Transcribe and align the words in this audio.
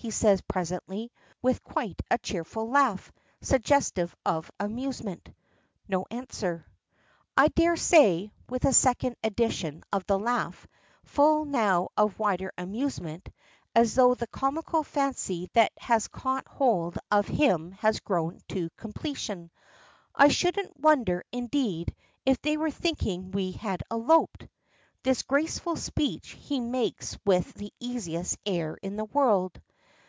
he 0.00 0.12
says 0.12 0.40
presently, 0.42 1.10
with 1.42 1.60
quite 1.64 2.00
a 2.08 2.16
cheerful 2.18 2.70
laugh, 2.70 3.10
suggestive 3.42 4.14
of 4.24 4.48
amusement. 4.60 5.28
No 5.88 6.06
answer. 6.08 6.64
"I 7.36 7.48
daresay," 7.48 8.30
with 8.48 8.64
a 8.64 8.72
second 8.72 9.16
edition 9.24 9.82
of 9.92 10.06
the 10.06 10.16
laugh, 10.16 10.68
full 11.04 11.44
now 11.46 11.88
of 11.96 12.12
a 12.12 12.16
wider 12.16 12.52
amusement, 12.56 13.28
as 13.74 13.96
though 13.96 14.14
the 14.14 14.28
comical 14.28 14.84
fancy 14.84 15.50
that 15.54 15.72
has 15.78 16.06
caught 16.06 16.46
hold 16.46 16.96
of 17.10 17.26
him 17.26 17.72
has 17.72 17.98
grown 17.98 18.38
to 18.50 18.70
completion, 18.76 19.50
"I 20.14 20.28
shouldn't 20.28 20.78
wonder, 20.78 21.24
indeed, 21.32 21.92
if 22.24 22.40
they 22.42 22.56
were 22.56 22.70
thinking 22.70 23.32
we 23.32 23.50
had 23.50 23.82
eloped." 23.90 24.46
This 25.02 25.24
graceful 25.24 25.74
speech 25.74 26.36
he 26.38 26.60
makes 26.60 27.18
with 27.24 27.52
the 27.54 27.72
easiest 27.80 28.38
air 28.46 28.76
in 28.80 28.94
the 28.94 29.06
world. 29.06 29.60